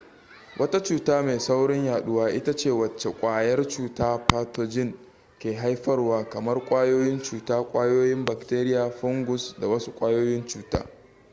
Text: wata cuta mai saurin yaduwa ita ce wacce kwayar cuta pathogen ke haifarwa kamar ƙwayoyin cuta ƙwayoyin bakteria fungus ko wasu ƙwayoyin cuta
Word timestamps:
wata 0.59 0.79
cuta 0.83 1.21
mai 1.23 1.39
saurin 1.39 1.85
yaduwa 1.85 2.31
ita 2.31 2.55
ce 2.55 2.71
wacce 2.71 3.09
kwayar 3.09 3.67
cuta 3.67 4.17
pathogen 4.17 4.93
ke 5.39 5.53
haifarwa 5.53 6.29
kamar 6.29 6.65
ƙwayoyin 6.65 7.23
cuta 7.29 7.61
ƙwayoyin 7.63 8.25
bakteria 8.25 8.89
fungus 8.91 9.55
ko 9.59 9.69
wasu 9.69 9.91
ƙwayoyin 9.95 10.47
cuta 10.47 10.85